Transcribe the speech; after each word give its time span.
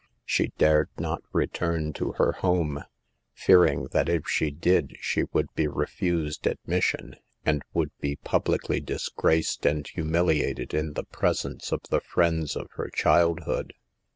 She 0.25 0.47
dared 0.57 0.89
not 0.97 1.21
return 1.31 1.93
to 1.93 2.13
her 2.13 2.31
home, 2.31 2.83
fearing 3.35 3.83
that 3.91 4.09
if 4.09 4.23
she 4.27 4.49
did 4.49 4.95
she 4.99 5.25
would 5.31 5.53
be 5.53 5.67
refused 5.67 6.47
admission, 6.47 7.17
and 7.45 7.61
would 7.75 7.91
be 7.99 8.15
publicly 8.15 8.79
dis 8.79 9.09
graced 9.09 9.63
and 9.63 9.87
humiliated 9.87 10.73
in 10.73 10.93
the 10.93 11.03
presence 11.05 11.71
of 11.71 11.81
the 11.91 11.99
friends 12.01 12.55
of 12.55 12.67
her 12.77 12.89
childhood. 12.89 13.75